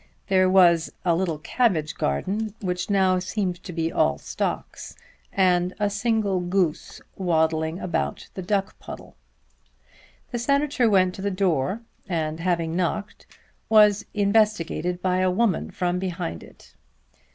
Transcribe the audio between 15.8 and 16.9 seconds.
behind it.